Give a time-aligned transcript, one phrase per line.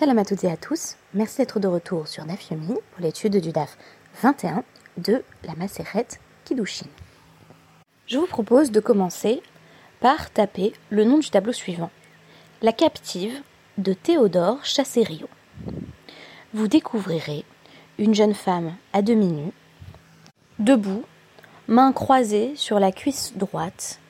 [0.00, 3.36] Shalom à toutes et à tous, merci d'être de retour sur Daf Yomi pour l'étude
[3.36, 3.76] du DAF
[4.22, 4.64] 21
[4.96, 6.06] de la Maseret
[6.46, 6.86] Kiddushin.
[8.06, 9.42] Je vous propose de commencer
[10.00, 11.90] par taper le nom du tableau suivant,
[12.62, 13.42] La captive
[13.76, 15.28] de Théodore Chasserio.
[16.54, 17.44] Vous découvrirez
[17.98, 19.52] une jeune femme à demi nue,
[20.60, 21.04] debout,
[21.68, 24.00] main croisée sur la cuisse droite,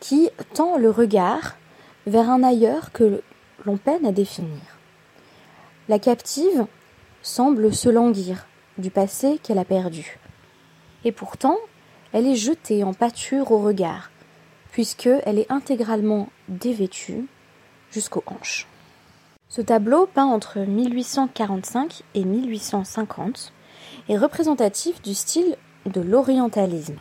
[0.00, 1.58] qui tend le regard
[2.06, 3.22] vers un ailleurs que
[3.66, 4.75] l'on peine à définir.
[5.88, 6.66] La captive
[7.22, 8.46] semble se languir
[8.76, 10.18] du passé qu'elle a perdu.
[11.04, 11.56] Et pourtant,
[12.12, 14.10] elle est jetée en pâture au regard,
[14.72, 17.26] puisqu'elle est intégralement dévêtue
[17.92, 18.66] jusqu'aux hanches.
[19.48, 23.52] Ce tableau, peint entre 1845 et 1850,
[24.08, 26.96] est représentatif du style de l'orientalisme,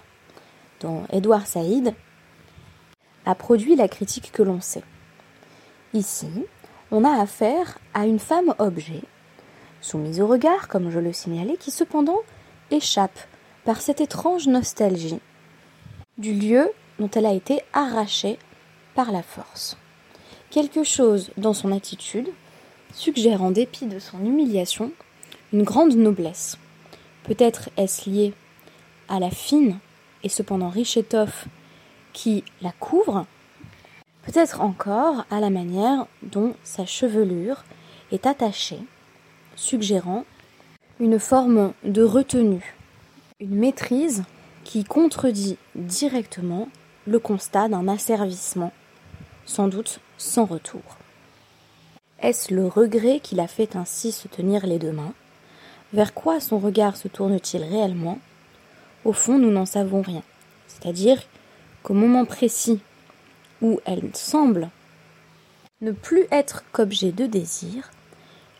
[0.79, 1.95] dont Édouard Saïd
[3.25, 4.83] a produit la critique que l'on sait.
[5.93, 6.27] Ici,
[6.95, 9.01] on a affaire à une femme objet,
[9.81, 12.21] soumise au regard, comme je le signalais, qui cependant
[12.71, 13.19] échappe
[13.65, 15.19] par cette étrange nostalgie
[16.17, 18.39] du lieu dont elle a été arrachée
[18.93, 19.75] par la force.
[20.51, 22.29] Quelque chose dans son attitude
[22.93, 24.93] suggère, en dépit de son humiliation,
[25.51, 26.57] une grande noblesse.
[27.23, 28.33] Peut-être est-ce lié
[29.09, 29.79] à la fine
[30.23, 31.47] et cependant riche étoffe
[32.13, 33.25] qui la couvre,
[34.25, 37.63] peut-être encore à la manière dont sa chevelure
[38.11, 38.79] est attachée,
[39.55, 40.25] suggérant
[40.99, 42.75] une forme de retenue,
[43.39, 44.23] une maîtrise
[44.63, 46.69] qui contredit directement
[47.05, 48.71] le constat d'un asservissement,
[49.45, 50.81] sans doute sans retour.
[52.21, 55.13] Est-ce le regret qui l'a fait ainsi se tenir les deux mains?
[55.93, 58.17] Vers quoi son regard se tourne-t-il réellement?
[59.03, 60.23] Au fond, nous n'en savons rien.
[60.67, 61.21] C'est-à-dire
[61.83, 62.79] qu'au moment précis
[63.61, 64.69] où elle semble
[65.81, 67.91] ne plus être qu'objet de désir,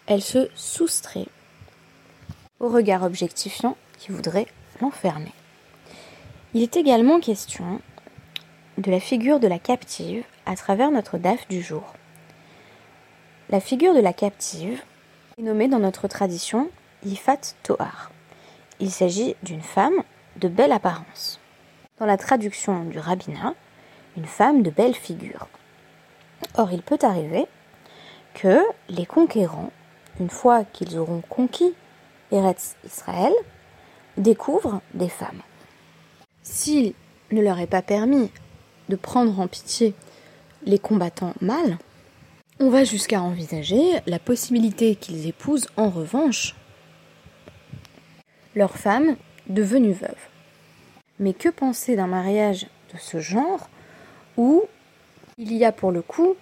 [0.08, 1.28] elle se soustrait
[2.60, 4.48] au regard objectifiant qui voudrait
[4.82, 5.34] l'enfermer.
[6.54, 7.82] Il est également question
[8.78, 11.94] de la figure de la captive à travers notre DAF du jour.
[13.50, 14.82] La figure de la captive
[15.38, 16.70] est nommée dans notre tradition
[17.06, 18.12] Ifat Tohar.
[18.80, 20.04] Il s'agit d'une femme
[20.38, 21.40] de belle apparence.
[22.00, 23.54] Dans la traduction du rabbinat,
[24.18, 25.48] une femme de belle figure.
[26.58, 27.46] Or, il peut arriver
[28.34, 28.60] que
[28.90, 29.72] les conquérants,
[30.20, 31.74] une fois qu'ils auront conquis
[32.32, 33.34] Eretz Israël,
[34.18, 35.42] découvrent des femmes.
[36.44, 36.94] S'il
[37.32, 38.32] ne leur est pas permis
[38.90, 39.94] de prendre en pitié
[40.66, 41.78] les combattants mâles,
[42.60, 46.56] on va jusqu'à envisager la possibilité qu'ils épousent en revanche
[48.56, 50.30] leurs femmes devenues veuves.
[51.20, 53.70] Mais que penser d'un mariage de ce genre
[54.38, 54.64] où
[55.38, 56.36] il y a pour le coup,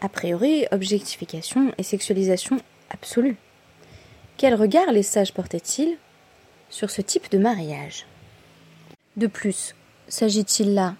[0.00, 2.58] a priori, objectification et sexualisation
[2.90, 3.36] absolue.
[4.36, 5.96] Quel regard les sages portaient-ils
[6.68, 8.06] sur ce type de mariage?
[9.16, 9.74] De plus,
[10.08, 10.94] s'agit-il là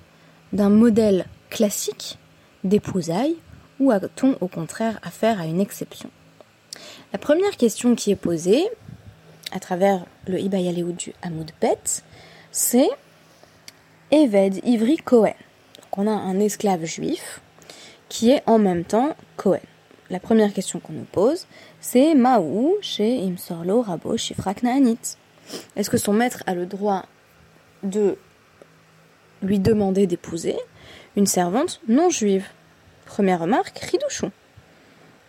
[0.52, 2.18] d'un modèle classique
[2.64, 3.36] d'épousailles
[3.78, 6.10] ou a-t-on au contraire affaire à une exception?
[7.12, 8.66] La première question qui est posée
[9.52, 12.02] à travers le Ibayaleoud du Hamoud Bet,
[12.50, 12.88] c'est
[14.10, 15.34] Eved Ivri Cohen
[15.96, 17.40] on a un esclave juif
[18.08, 19.60] qui est en même temps Cohen.
[20.10, 21.46] La première question qu'on nous pose,
[21.80, 24.62] c'est Maou chez Imsorlo Rabo Shifrak
[25.74, 27.04] Est-ce que son maître a le droit
[27.82, 28.16] de
[29.42, 30.56] lui demander d'épouser
[31.16, 32.46] une servante non juive?
[33.04, 34.30] Première remarque, Ridouchou.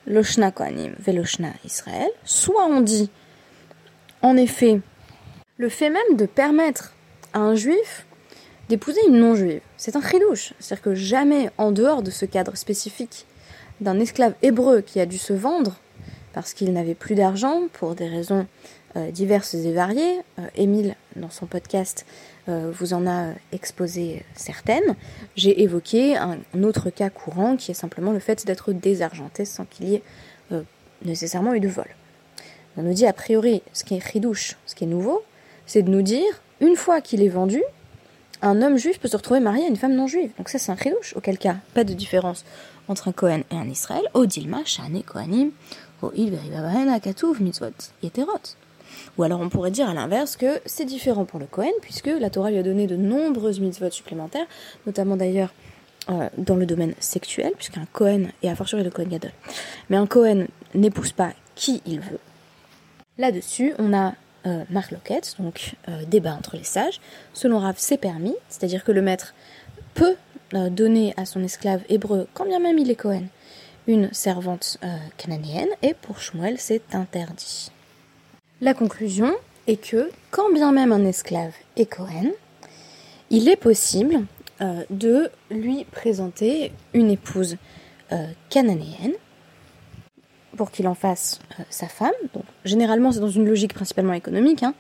[0.06, 2.10] Loshna Kohanim Veloshna Israël.
[2.24, 3.10] Soit on dit,
[4.22, 4.80] en effet,
[5.58, 6.94] le fait même de permettre
[7.34, 8.07] à un juif
[8.70, 9.62] d'épouser une non-juive.
[9.78, 10.54] C'est un chidouche.
[10.60, 13.26] C'est-à-dire que jamais, en dehors de ce cadre spécifique
[13.82, 15.78] d'un esclave hébreu qui a dû se vendre
[16.34, 18.46] parce qu'il n'avait plus d'argent pour des raisons
[18.96, 22.06] euh, diverses et variées, euh, Émile, dans son podcast,
[22.48, 24.96] euh, vous en a exposé certaines,
[25.36, 29.90] j'ai évoqué un, autre cas courant qui est simplement le fait d'être désargenté sans qu'il
[29.90, 30.04] y ait
[31.04, 31.88] nécessairement eu de vol.
[32.78, 35.24] On nous dit a priori, ce qui est chidouche, ce qui est nouveau,
[35.66, 37.62] c'est de nous dire, une fois qu'il est vendu,
[38.42, 40.32] un homme juif peut se retrouver marié à une femme non juive.
[40.38, 41.16] Donc ça, c'est un chidouche.
[41.16, 42.46] Auquel cas, pas de différence
[42.88, 44.04] entre un Cohen et un Israël.
[44.14, 45.52] Odilma, Shane, Kohanim,
[46.16, 46.40] il
[47.02, 47.72] Katuv, Mitzvot,
[48.04, 48.56] Yeterot.
[49.18, 52.30] Ou alors on pourrait dire à l'inverse que c'est différent pour le Cohen, puisque la
[52.30, 54.46] Torah lui a donné de nombreuses mitzvot supplémentaires,
[54.86, 55.54] notamment d'ailleurs
[56.10, 59.32] euh, dans le domaine sexuel, puisqu'un Cohen, et à fortiori le Cohen Gadol,
[59.90, 62.20] mais un Cohen n'épouse pas qui il veut.
[63.18, 64.14] Là-dessus, on a
[64.48, 64.64] euh,
[65.40, 67.00] donc euh, débat entre les sages.
[67.34, 69.34] Selon Rav, c'est permis, c'est-à-dire que le maître
[69.94, 70.16] peut
[70.54, 73.24] euh, donner à son esclave hébreu, quand bien même il est Cohen,
[73.88, 74.80] une servante
[75.18, 77.72] cananéenne, et pour Shmuel, c'est interdit.
[78.60, 79.34] La conclusion
[79.66, 82.32] est que, quand bien même un esclave est Cohen,
[83.30, 84.26] il est possible
[84.90, 87.56] de lui présenter une épouse
[88.50, 89.14] cananéenne
[90.58, 92.12] pour qu'il en fasse euh, sa femme.
[92.34, 94.64] Donc, généralement, c'est dans une logique principalement économique.
[94.64, 94.74] Hein.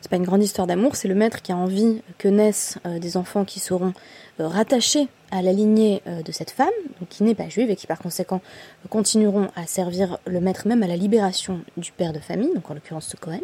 [0.00, 0.94] C'est pas une grande histoire d'amour.
[0.94, 3.92] C'est le maître qui a envie que naissent euh, des enfants qui seront
[4.38, 6.68] euh, rattachés à la lignée de cette femme,
[7.00, 8.42] donc qui n'est pas juive et qui par conséquent
[8.90, 12.74] continueront à servir le maître même à la libération du père de famille, donc en
[12.74, 13.40] l'occurrence ce Cohen.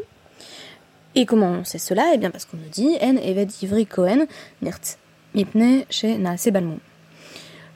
[1.14, 2.11] Et comment on sait cela?
[2.12, 4.26] Eh bien parce qu'on nous dit En Evet Ivri Cohen
[4.61, 4.99] Nirt
[5.35, 6.50] Mipne chez Naase.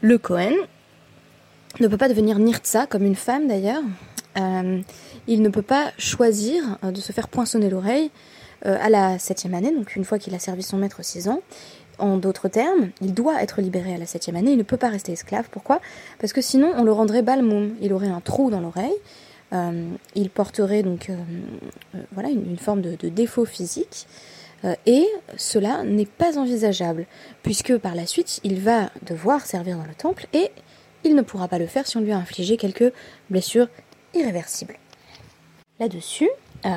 [0.02, 0.52] Le Cohen
[1.80, 3.82] ne peut pas devenir Nirtsa, comme une femme d'ailleurs.
[4.38, 4.80] Euh,
[5.26, 8.10] il ne peut pas choisir euh, de se faire poinçonner l'oreille
[8.66, 11.40] euh, à la septième année, donc une fois qu'il a servi son maître six ans.
[11.98, 14.88] En d'autres termes, il doit être libéré à la septième année, il ne peut pas
[14.88, 15.48] rester esclave.
[15.50, 15.80] Pourquoi?
[16.18, 18.94] Parce que sinon on le rendrait balmoum, il aurait un trou dans l'oreille,
[20.14, 21.10] il porterait donc
[22.12, 24.06] voilà une, forme de, de, défaut physique,
[24.86, 27.04] et cela n'est pas envisageable,
[27.42, 30.50] puisque par la suite il va devoir servir dans le temple et
[31.04, 32.92] il ne pourra pas le faire si on lui a infligé quelques
[33.30, 33.68] blessures
[34.14, 34.76] irréversibles.
[35.80, 36.30] Là-dessus,
[36.64, 36.70] euh,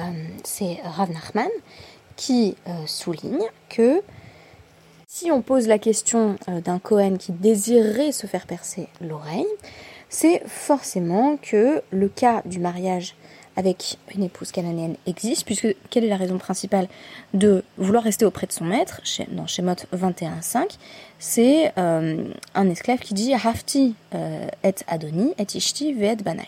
[0.43, 1.49] c'est Rav Nachman
[2.15, 4.01] qui euh, souligne que
[5.07, 9.45] si on pose la question euh, d'un Cohen qui désirerait se faire percer l'oreille,
[10.09, 13.15] c'est forcément que le cas du mariage
[13.55, 16.87] avec une épouse cananéenne existe, puisque quelle est la raison principale
[17.33, 20.77] de vouloir rester auprès de son maître Dans Shemot 21.5,
[21.19, 22.23] c'est euh,
[22.53, 26.47] un esclave qui dit Hafti euh, et Adoni et Ishti ve'et banai.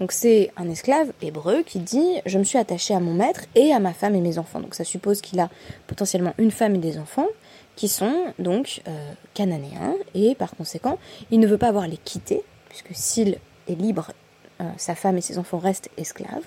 [0.00, 3.72] Donc c'est un esclave hébreu qui dit je me suis attaché à mon maître et
[3.72, 4.60] à ma femme et mes enfants.
[4.60, 5.48] Donc ça suppose qu'il a
[5.86, 7.28] potentiellement une femme et des enfants
[7.76, 10.98] qui sont donc euh, cananéens et par conséquent
[11.30, 13.38] il ne veut pas avoir les quitter puisque s'il
[13.68, 14.12] est libre
[14.62, 16.44] euh, sa femme et ses enfants restent esclaves.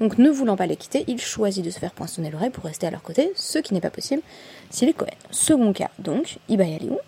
[0.00, 2.86] Donc ne voulant pas les quitter, il choisit de se faire poinçonner l'oreille pour rester
[2.86, 4.22] à leur côté, ce qui n'est pas possible
[4.70, 5.08] s'il est Cohen.
[5.30, 6.98] Second cas, donc, Ibayaliou,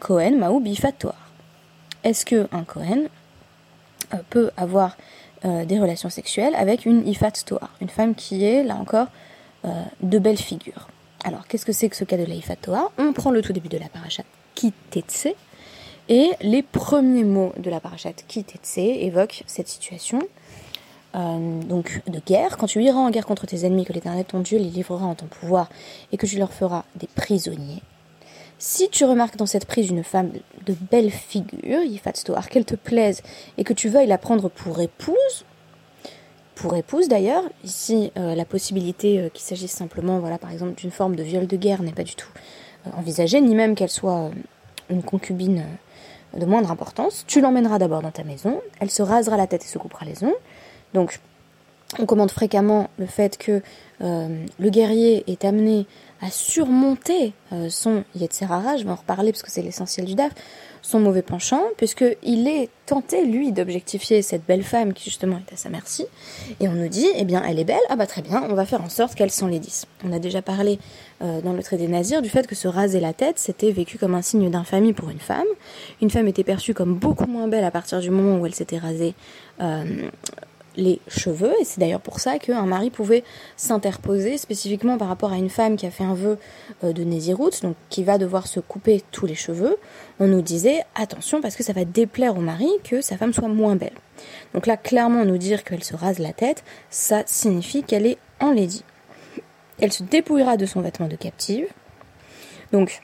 [0.00, 1.30] Cohen Maou Bifatoir.
[2.02, 3.04] Est-ce que un Cohen
[4.12, 4.96] euh, peut avoir
[5.44, 9.08] euh, des relations sexuelles avec une Ifat Toar, une femme qui est, là encore,
[10.02, 10.88] de belle figure
[11.24, 13.54] Alors, qu'est-ce que c'est que ce cas de la Ifat Toar On prend le tout
[13.54, 14.22] début de la paracha
[14.54, 15.28] Kitetse,
[16.08, 20.20] et les premiers mots de la parachat Kitetse évoquent cette situation
[21.16, 22.56] euh, donc de guerre.
[22.56, 25.14] Quand tu iras en guerre contre tes ennemis, que l'Éternel ton Dieu les livrera en
[25.14, 25.68] ton pouvoir
[26.12, 27.82] et que tu leur feras des prisonniers.
[28.58, 30.30] Si tu remarques dans cette prise une femme
[30.66, 33.22] de belle figure, Yifatstoar, qu'elle te plaise
[33.58, 35.44] et que tu veuilles la prendre pour épouse,
[36.54, 40.90] pour épouse d'ailleurs, ici euh, la possibilité euh, qu'il s'agisse simplement, voilà, par exemple, d'une
[40.90, 42.28] forme de viol de guerre n'est pas du tout
[42.96, 44.30] envisagée, ni même qu'elle soit
[44.90, 45.64] une concubine
[46.36, 47.24] de moindre importance.
[47.26, 50.22] Tu l'emmèneras d'abord dans ta maison, elle se rasera la tête et se coupera les
[50.24, 50.34] ongles.
[50.92, 51.20] Donc,
[51.98, 53.62] on commande fréquemment le fait que
[54.00, 55.86] euh, le guerrier est amené
[56.20, 60.32] à surmonter euh, son Yetzerara, je vais en reparler parce que c'est l'essentiel du DAF,
[60.84, 65.56] son mauvais penchant, puisqu'il est tenté, lui, d'objectifier cette belle femme qui justement est à
[65.56, 66.04] sa merci,
[66.60, 68.66] et on nous dit, eh bien, elle est belle, ah bah très bien, on va
[68.66, 69.86] faire en sorte qu'elle s'en les dise.
[70.06, 70.78] On a déjà parlé
[71.22, 73.96] euh, dans le trait des nazirs du fait que se raser la tête, c'était vécu
[73.96, 75.46] comme un signe d'infamie pour une femme.
[76.02, 78.78] Une femme était perçue comme beaucoup moins belle à partir du moment où elle s'était
[78.78, 79.14] rasée
[79.62, 80.10] euh,
[80.76, 83.24] les cheveux, et c'est d'ailleurs pour ça qu'un mari pouvait
[83.56, 86.38] s'interposer spécifiquement par rapport à une femme qui a fait un vœu
[86.82, 89.76] euh, de Nézirut, donc qui va devoir se couper tous les cheveux.
[90.20, 93.48] On nous disait attention parce que ça va déplaire au mari que sa femme soit
[93.48, 93.94] moins belle.
[94.52, 98.84] Donc là, clairement, nous dire qu'elle se rase la tête, ça signifie qu'elle est enlaidie.
[99.80, 101.66] Elle se dépouillera de son vêtement de captive.
[102.72, 103.02] Donc,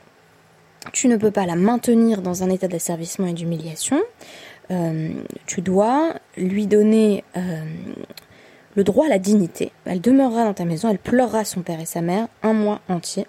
[0.92, 4.00] tu ne peux pas la maintenir dans un état d'asservissement et d'humiliation.
[4.70, 5.10] Euh,
[5.46, 7.64] tu dois lui donner euh,
[8.76, 9.72] le droit à la dignité.
[9.84, 13.26] Elle demeurera dans ta maison, elle pleurera son père et sa mère un mois entier.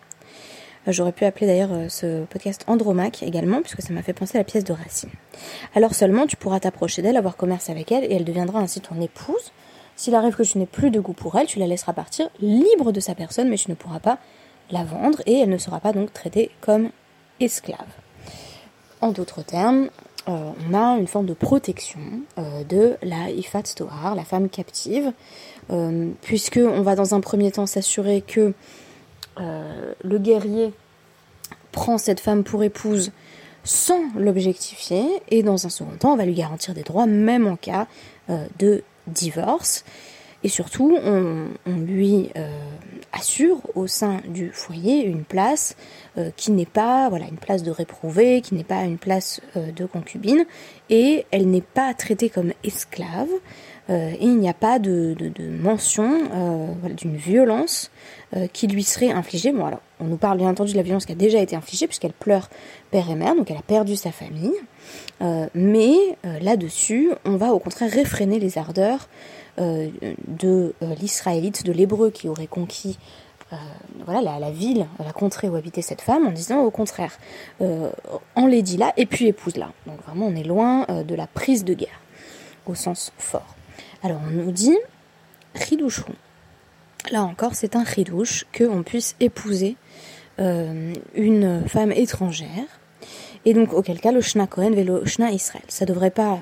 [0.88, 4.42] Euh, j'aurais pu appeler d'ailleurs ce podcast Andromaque également, puisque ça m'a fait penser à
[4.42, 5.10] la pièce de Racine.
[5.74, 9.02] Alors seulement tu pourras t'approcher d'elle, avoir commerce avec elle, et elle deviendra ainsi ton
[9.02, 9.52] épouse.
[9.96, 12.92] S'il arrive que tu n'aies plus de goût pour elle, tu la laisseras partir libre
[12.92, 14.20] de sa personne, mais tu ne pourras pas
[14.70, 16.92] la vendre, et elle ne sera pas donc traitée comme
[17.40, 17.80] esclave.
[19.02, 19.90] En d'autres termes,
[20.28, 22.00] euh, on a une forme de protection
[22.38, 25.12] euh, de la Ifat Tohar, la femme captive,
[25.72, 28.54] euh, puisque on va dans un premier temps s'assurer que
[29.38, 30.72] le guerrier
[31.72, 33.12] prend cette femme pour épouse
[33.64, 37.56] sans l'objectifier, et dans un second temps, on va lui garantir des droits, même en
[37.56, 37.88] cas
[38.60, 39.84] de divorce.
[40.44, 42.30] Et surtout, on, lui
[43.14, 45.76] assure au sein du foyer une place
[46.36, 50.46] qui n'est pas voilà une place de réprouvée, qui n'est pas une place de concubine,
[50.90, 53.30] et elle n'est pas traitée comme esclave.
[53.90, 55.16] et il n'y a pas de,
[55.62, 56.30] mention
[56.98, 57.92] d'une violence
[58.54, 59.52] qui lui serait infligée.
[59.52, 61.88] Bon alors, on nous parle bien entendu de la violence qui a déjà été infligée
[61.88, 62.50] puisqu'elle pleure
[62.92, 64.54] père et mère, donc elle a perdu sa famille.
[65.54, 65.96] mais
[66.42, 72.30] là-dessus, on va au contraire réfréner les ardeurs euh, de euh, l'israélite, de l'hébreu qui
[72.30, 72.98] aurait conquis
[73.54, 73.58] euh,
[74.06, 77.18] voilà, la, ville, la contrée où habitait cette femme, en disant au contraire,
[77.60, 79.72] en dit là et puis épouse-la.
[79.88, 82.00] Donc vraiment, on est loin de la prise de guerre,
[82.66, 83.56] au sens fort.
[84.04, 84.78] Alors on nous dit,
[85.54, 86.06] ridouchou.
[87.12, 89.76] Là encore, c'est un ridouche qu'on puisse épouser
[90.38, 92.48] une femme étrangère.
[93.44, 95.66] Et donc, auquel cas, le Shna Kohen le Shna Israël.
[95.68, 96.40] Ça devrait pas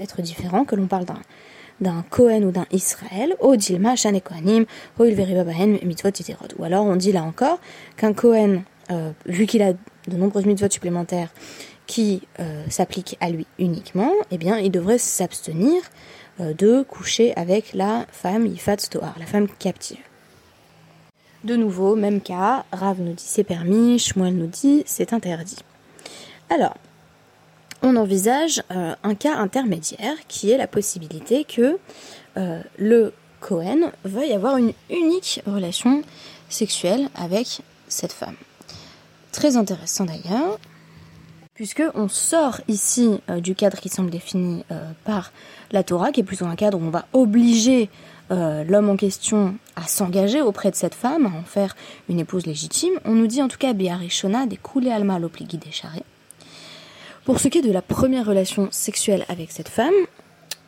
[0.00, 1.20] être différent que l'on parle d'un
[1.80, 3.52] d'un Kohen ou d'un Israël, Ou
[6.64, 7.60] alors on dit là encore
[7.96, 11.30] qu'un Kohen, euh, vu qu'il a de nombreuses mitzvot supplémentaires
[11.86, 15.82] qui euh, s'appliquent à lui uniquement, eh bien il devrait s'abstenir
[16.40, 19.98] euh, de coucher avec la femme Yifat Stoar, la femme captive.
[21.44, 25.58] De nouveau, même cas, Rav nous dit c'est permis, Shmuel nous dit c'est interdit.
[26.50, 26.76] Alors,
[27.86, 31.78] on envisage euh, un cas intermédiaire qui est la possibilité que
[32.36, 36.02] euh, le Cohen veuille avoir une unique relation
[36.48, 38.34] sexuelle avec cette femme.
[39.32, 40.58] Très intéressant d'ailleurs,
[41.54, 44.64] puisque on sort ici euh, du cadre qui semble défini
[45.04, 45.32] par
[45.70, 47.88] la Torah, qui est plutôt un cadre où on va obliger
[48.28, 51.76] l'homme en question à s'engager auprès de cette femme, à en faire
[52.08, 52.94] une épouse légitime.
[53.04, 55.70] On nous dit en tout cas Béarishona des coulées alma l'opligui des
[57.26, 59.92] pour ce qui est de la première relation sexuelle avec cette femme,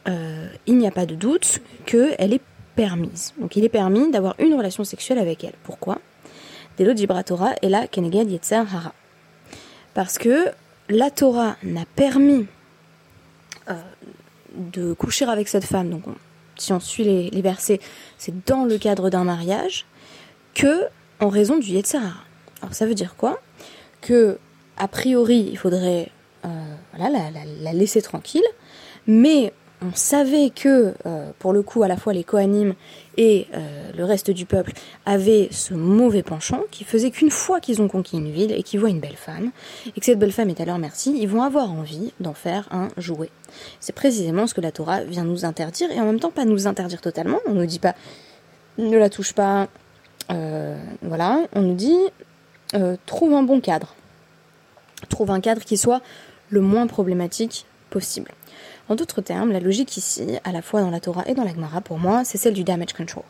[0.09, 2.43] euh, il n'y a pas de doute qu'elle est
[2.75, 3.33] permise.
[3.39, 5.55] Donc il est permis d'avoir une relation sexuelle avec elle.
[5.63, 6.01] Pourquoi?
[6.77, 8.93] Delo Torah et la Keneged Yetzer Hara.
[9.95, 10.47] Parce que
[10.89, 12.47] la Torah n'a permis
[13.71, 13.75] euh,
[14.57, 16.03] de coucher avec cette femme, donc
[16.57, 17.79] si on suit les, versets,
[18.17, 19.87] c'est dans le cadre d'un mariage,
[20.55, 20.87] que
[21.21, 22.25] en raison du Yetzer Hara.
[22.63, 23.41] Alors ça veut dire quoi?
[24.01, 24.39] Que
[24.77, 26.11] a priori, il faudrait
[26.95, 28.45] voilà, la, laisser tranquille.
[29.07, 32.75] Mais on savait que, euh, pour le coup, à la fois les Kohanim
[33.17, 34.73] et euh, le reste du peuple
[35.07, 38.81] avaient ce mauvais penchant qui faisait qu'une fois qu'ils ont conquis une ville et qu'ils
[38.81, 39.51] voient une belle femme,
[39.87, 42.69] et que cette belle femme est à leur merci, ils vont avoir envie d'en faire
[42.73, 43.31] un jouet.
[43.79, 46.67] C'est précisément ce que la Torah vient nous interdire, et en même temps pas nous
[46.67, 47.39] interdire totalement.
[47.47, 47.95] On ne nous dit pas
[48.79, 49.69] ne la touche pas,
[50.29, 51.99] voilà, on nous dit
[53.07, 53.95] trouve un bon cadre.
[55.09, 56.01] Trouve un cadre qui soit
[56.51, 58.33] le moins problématique possible.
[58.89, 61.53] En d'autres termes, la logique ici, à la fois dans la Torah et dans la
[61.53, 63.25] Gemara, pour moi, c'est celle du damage control.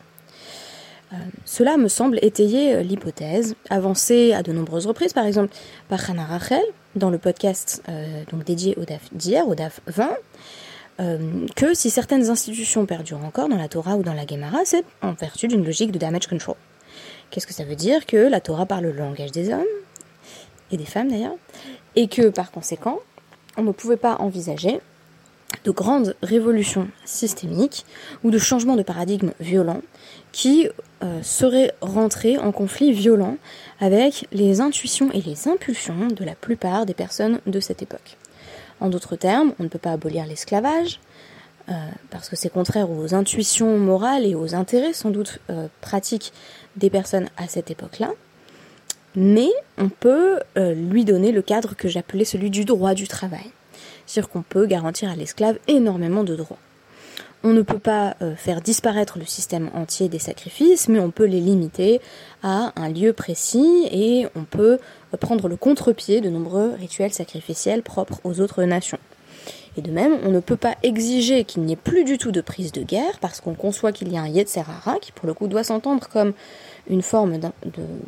[1.11, 5.53] Euh, cela me semble étayer euh, l'hypothèse, avancée à de nombreuses reprises, par exemple
[5.87, 6.61] par Hannah Rachel,
[6.95, 10.09] dans le podcast euh, donc dédié au DAF d'hier, au DAF 20,
[11.55, 15.13] que si certaines institutions perdurent encore dans la Torah ou dans la Gemara, c'est en
[15.13, 16.57] vertu d'une logique de damage control.
[17.29, 18.05] Qu'est-ce que ça veut dire?
[18.05, 19.63] Que la Torah parle le langage des hommes,
[20.71, 21.35] et des femmes d'ailleurs,
[21.95, 22.99] et que par conséquent,
[23.57, 24.79] on ne pouvait pas envisager
[25.63, 27.85] de grandes révolutions systémiques
[28.23, 29.81] ou de changements de paradigme violents
[30.31, 30.69] qui
[31.03, 33.37] euh, seraient rentrés en conflit violent
[33.79, 38.17] avec les intuitions et les impulsions de la plupart des personnes de cette époque.
[38.79, 40.99] En d'autres termes, on ne peut pas abolir l'esclavage,
[41.69, 41.73] euh,
[42.09, 46.31] parce que c'est contraire aux intuitions morales et aux intérêts sans doute euh, pratiques
[46.77, 48.11] des personnes à cette époque-là
[49.15, 53.51] mais on peut euh, lui donner le cadre que j'appelais celui du droit du travail.
[54.05, 56.57] C'est-à-dire qu'on peut garantir à l'esclave énormément de droits.
[57.43, 61.25] On ne peut pas euh, faire disparaître le système entier des sacrifices, mais on peut
[61.25, 62.01] les limiter
[62.43, 64.77] à un lieu précis et on peut
[65.13, 68.99] euh, prendre le contre-pied de nombreux rituels sacrificiels propres aux autres nations.
[69.77, 72.41] Et de même, on ne peut pas exiger qu'il n'y ait plus du tout de
[72.41, 75.47] prise de guerre parce qu'on conçoit qu'il y a un Yetzerara qui pour le coup
[75.47, 76.33] doit s'entendre comme
[76.89, 77.39] une forme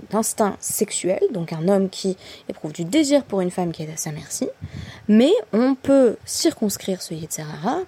[0.09, 2.17] d'instinct sexuel, donc un homme qui
[2.49, 4.49] éprouve du désir pour une femme qui est à sa merci,
[5.07, 7.79] mais on peut circonscrire ce Yetzerara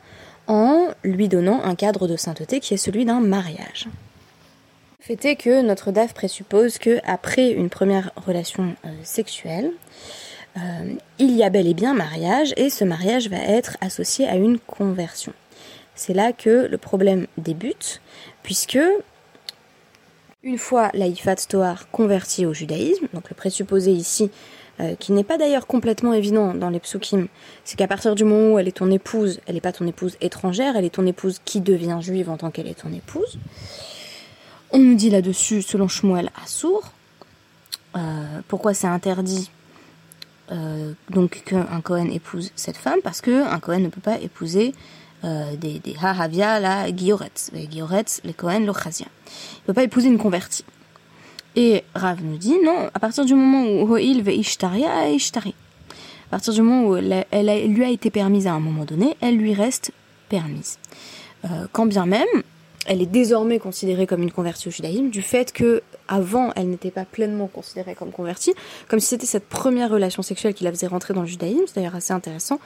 [0.48, 3.88] en lui donnant un cadre de sainteté qui est celui d'un mariage.
[5.00, 9.72] Fait est que notre DAF présuppose que après une première relation euh, sexuelle,
[10.58, 14.36] euh, il y a bel et bien mariage et ce mariage va être associé à
[14.36, 15.34] une conversion.
[15.96, 18.02] C'est là que le problème débute,
[18.44, 18.80] puisque
[20.44, 24.30] une fois la Ifat Toar convertie au judaïsme, donc le présupposé ici,
[24.80, 27.28] euh, qui n'est pas d'ailleurs complètement évident dans les psukim,
[27.64, 30.18] c'est qu'à partir du moment où elle est ton épouse, elle n'est pas ton épouse
[30.20, 33.40] étrangère, elle est ton épouse qui devient juive en tant qu'elle est ton épouse.
[34.72, 36.92] On nous dit là-dessus, selon Shmuel Assour,
[37.96, 38.00] euh,
[38.48, 39.50] pourquoi c'est interdit
[40.52, 44.74] euh, donc qu'un Cohen épouse cette femme Parce qu'un Cohen ne peut pas épouser
[45.24, 47.70] euh, des, des Hahavia, la Gioretz, les
[48.24, 49.08] les Cohen, l'Ochazia.
[49.08, 50.66] Il ne peut pas épouser une convertie.
[51.56, 55.54] Et Rav nous dit non, à partir du moment où Ho'il ve Ishtaria, Ishtari.
[56.28, 59.16] À partir du moment où elle, elle, lui a été permise à un moment donné,
[59.22, 59.92] elle lui reste
[60.30, 60.80] permise.
[61.46, 62.28] Euh, quand bien même,
[62.86, 66.92] elle est désormais considérée comme une convertie au judaïsme du fait que avant elle n'était
[66.92, 68.54] pas pleinement considérée comme convertie,
[68.90, 71.64] comme si c'était cette première relation sexuelle qui la faisait rentrer dans le judaïsme.
[71.68, 72.60] C'est d'ailleurs assez intéressant.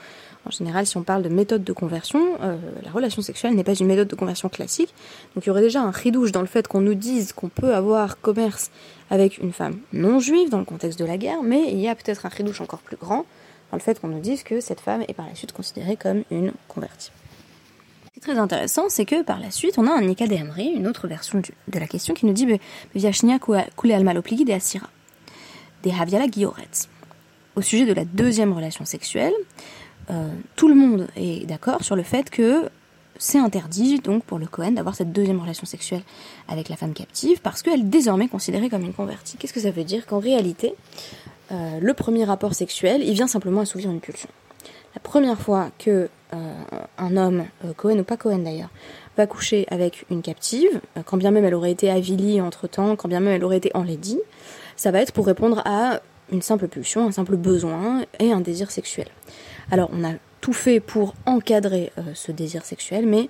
[0.48, 3.74] En général, si on parle de méthode de conversion, euh, la relation sexuelle n'est pas
[3.74, 4.94] une méthode de conversion classique.
[5.34, 7.74] Donc il y aurait déjà un ridouche dans le fait qu'on nous dise qu'on peut
[7.74, 8.70] avoir commerce
[9.10, 11.94] avec une femme non juive dans le contexte de la guerre, mais il y a
[11.94, 13.26] peut-être un ridouche encore plus grand
[13.70, 16.24] dans le fait qu'on nous dise que cette femme est par la suite considérée comme
[16.30, 17.10] une convertie
[18.20, 21.78] très intéressant, c'est que par la suite, on a un Nika une autre version de
[21.78, 22.46] la question, qui nous dit
[22.94, 24.88] Viashnia kule al malopligi de Asira,
[25.82, 26.88] des Haviala Gioretz.
[27.56, 29.34] Au sujet de la deuxième relation sexuelle,
[30.10, 32.68] euh, tout le monde est d'accord sur le fait que
[33.18, 36.02] c'est interdit donc pour le Cohen d'avoir cette deuxième relation sexuelle
[36.46, 39.36] avec la femme captive parce qu'elle est désormais considérée comme une convertie.
[39.36, 40.74] Qu'est-ce que ça veut dire Qu'en réalité,
[41.50, 44.28] euh, le premier rapport sexuel, il vient simplement assouvir une pulsion.
[44.94, 46.54] La première fois que euh,
[46.96, 47.44] un homme,
[47.76, 48.70] Cohen ou pas Cohen d'ailleurs,
[49.16, 53.20] va coucher avec une captive, quand bien même elle aurait été avilie entre-temps, quand bien
[53.20, 54.20] même elle aurait été enlaidie,
[54.76, 56.00] ça va être pour répondre à
[56.30, 59.08] une simple pulsion, un simple besoin et un désir sexuel.
[59.70, 63.28] Alors on a tout fait pour encadrer ce désir sexuel, mais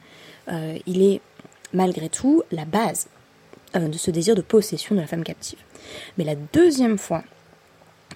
[0.86, 1.20] il est
[1.72, 3.08] malgré tout la base
[3.74, 5.58] de ce désir de possession de la femme captive.
[6.16, 7.22] Mais la deuxième fois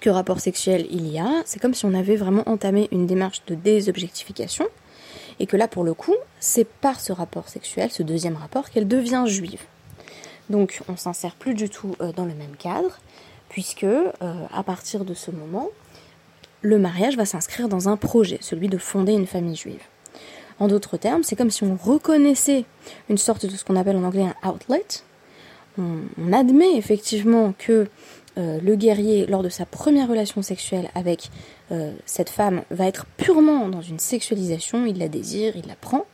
[0.01, 3.43] que rapport sexuel il y a, c'est comme si on avait vraiment entamé une démarche
[3.47, 4.67] de désobjectification,
[5.39, 8.87] et que là, pour le coup, c'est par ce rapport sexuel, ce deuxième rapport, qu'elle
[8.87, 9.61] devient juive.
[10.49, 12.99] Donc on s'insère plus du tout euh, dans le même cadre,
[13.53, 14.09] puisque euh,
[14.51, 15.69] à partir de ce moment,
[16.63, 19.83] le mariage va s'inscrire dans un projet, celui de fonder une famille juive.
[20.59, 22.65] En d'autres termes, c'est comme si on reconnaissait
[23.09, 24.83] une sorte de ce qu'on appelle en anglais un outlet.
[25.77, 27.87] on admet effectivement que
[28.39, 31.29] euh, le guerrier, lors de sa première relation sexuelle avec
[31.71, 36.07] euh, cette femme, va être purement dans une sexualisation, il la désire, il la prend,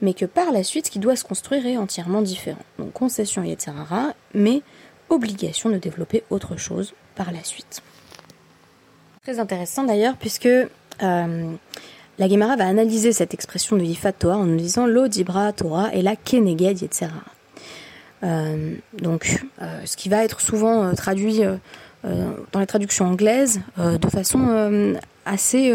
[0.00, 2.62] mais que par la suite, ce qui doit se construire est entièrement différent.
[2.78, 3.72] Donc concession etc.
[4.34, 4.62] mais
[5.10, 7.82] obligation de développer autre chose par la suite.
[9.22, 11.52] Très intéressant d'ailleurs, puisque euh,
[12.18, 15.92] la Gemara va analyser cette expression de Yifat Torah en nous disant Lo Dibra Torah
[15.92, 17.10] et la Keneged etc.
[18.22, 21.42] Euh, donc, euh, ce qui va être souvent traduit
[22.02, 24.94] dans les traductions anglaises de façon
[25.26, 25.70] assez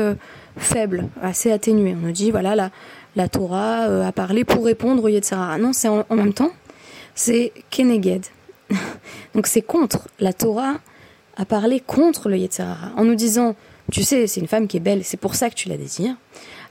[0.57, 1.93] faible, assez atténuée.
[1.93, 2.71] On nous dit, voilà, la,
[3.15, 5.59] la Torah a parlé pour répondre au Yetzirah.
[5.59, 6.51] Non, c'est en, même temps,
[7.13, 8.25] c'est Keneged.
[9.33, 10.07] Donc c'est contre.
[10.19, 10.75] La Torah
[11.37, 13.55] a parlé contre le Yetzirah en nous disant,
[13.91, 16.15] tu sais, c'est une femme qui est belle, c'est pour ça que tu la désires.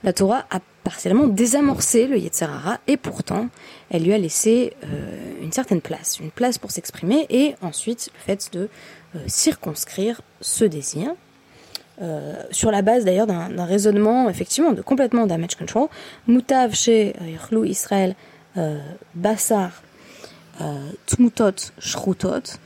[0.03, 3.47] La Torah a partiellement désamorcé le Yetzirah et pourtant,
[3.89, 8.19] elle lui a laissé euh, une certaine place, une place pour s'exprimer et ensuite le
[8.19, 8.69] fait de
[9.15, 11.11] euh, circonscrire ce désir.
[12.01, 15.87] Euh, sur la base d'ailleurs d'un raisonnement effectivement de complètement damage control,
[16.27, 18.15] Moutav chez Yerlou Israël
[19.15, 19.71] Bassar
[21.07, 22.57] Tmutot Shrutot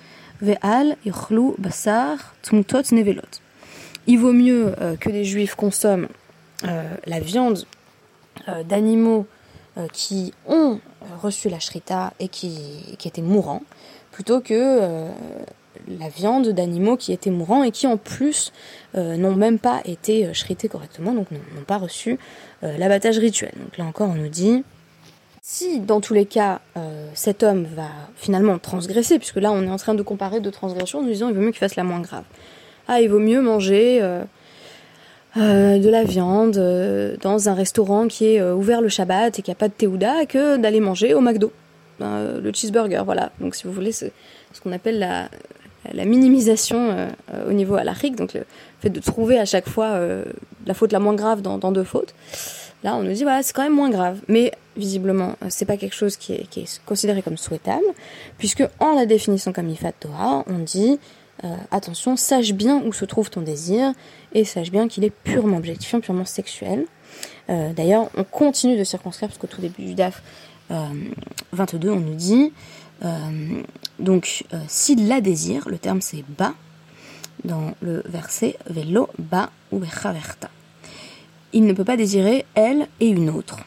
[0.41, 3.21] Ve'al Yerlou Bassar Tmutot Nevelot.
[4.07, 6.07] Il vaut mieux que les juifs consomment
[6.63, 7.65] la viande
[8.65, 9.27] d'animaux
[9.93, 10.79] qui ont
[11.21, 13.63] reçu la shrita et qui, étaient mourants,
[14.11, 15.09] plutôt que euh,
[15.87, 18.51] la viande d'animaux qui étaient mourants et qui en plus
[18.95, 22.17] euh, n'ont même pas été euh, shrités correctement, donc n'ont pas reçu
[22.61, 23.53] l'abattage rituel.
[23.57, 24.63] Donc là encore on nous dit,
[25.51, 26.61] si dans tous les cas
[27.15, 30.99] cet homme va finalement transgresser, puisque là on est en train de comparer deux transgressions
[30.99, 32.23] en nous disant il vaut mieux qu'il fasse la moins grave.
[32.87, 33.99] Ah, il vaut mieux manger
[35.37, 39.41] euh, de la viande euh, dans un restaurant qui est euh, ouvert le Shabbat et
[39.43, 41.51] qui a pas de théouda que d'aller manger au McDo.
[41.99, 43.31] le cheeseburger, voilà.
[43.39, 44.11] Donc si vous voulez, c'est
[44.53, 45.29] ce qu'on appelle la,
[45.93, 47.09] la minimisation
[47.47, 48.43] au niveau halachique, donc le
[48.79, 49.99] fait de trouver à chaque fois
[50.65, 52.15] la faute la moins grave dans, deux fautes.
[52.83, 54.21] Là, on nous dit, voilà, c'est quand même moins grave.
[54.27, 57.85] Mais visiblement, c'est pas quelque chose qui est, considéré comme souhaitable,
[58.37, 60.99] puisque en la définissant comme Ifat Torah, on dit
[61.43, 63.93] euh, attention, sache bien où se trouve ton désir
[64.33, 66.85] et sache bien qu'il est purement objectifiant, purement sexuel.
[67.49, 70.21] Euh, d'ailleurs, on continue de circonscrire parce qu'au tout début du DAF
[70.69, 72.51] 22, euh, on nous dit
[73.99, 76.53] donc s'il la désire, le terme c'est ba
[77.45, 80.49] dans le verset velo ba ou bechaverta.
[81.53, 83.57] Il ne peut pas désirer elle et une autre.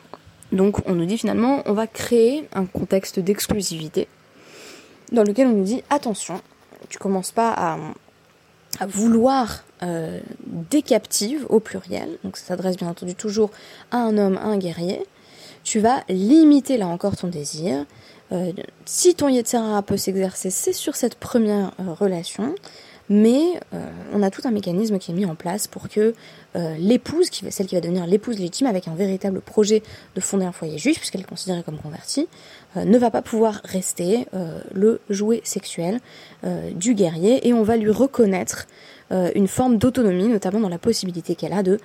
[0.53, 4.09] Donc on nous dit finalement on va créer un contexte d'exclusivité
[5.13, 6.41] dans lequel on nous dit attention,
[6.89, 7.79] tu commences pas à,
[8.87, 13.51] vouloir euh, des captives au pluriel, donc ça s'adresse bien entendu toujours
[13.91, 15.05] à un homme, à un guerrier.
[15.63, 17.85] Tu vas limiter là encore ton désir.
[18.33, 18.51] Euh,
[18.87, 22.55] si ton Yetzera peut s'exercer, c'est sur cette première euh, relation
[23.09, 26.15] mais euh, on a tout un mécanisme qui est mis en place pour que
[26.55, 29.83] euh, l'épouse, celle qui va devenir l'épouse légitime avec un véritable projet
[30.15, 32.29] de fonder un foyer juif, puisqu'elle est considérée comme convertie,
[32.77, 34.27] euh, ne va pas pouvoir rester
[34.73, 36.01] le jouet sexuel
[36.75, 38.67] du guerrier et on va lui reconnaître
[39.11, 41.79] une forme d'autonomie, notamment dans la possibilité qu'elle a de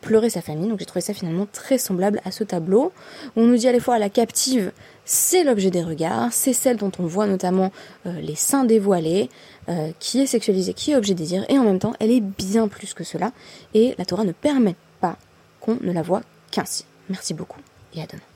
[0.00, 0.68] pleurer sa famille.
[0.68, 2.92] Donc j'ai trouvé ça finalement très semblable à ce tableau.
[3.36, 4.70] On nous dit à la fois la captive,
[5.10, 7.72] c'est l'objet des regards, c'est celle dont on voit notamment
[8.04, 9.30] les seins dévoilés,
[9.68, 12.68] euh, qui est sexualisée, qui est objet désir, et en même temps, elle est bien
[12.68, 13.32] plus que cela,
[13.74, 15.18] et la Torah ne permet pas
[15.60, 16.86] qu'on ne la voit qu'ainsi.
[17.10, 17.60] Merci beaucoup,
[17.94, 18.27] et à demain.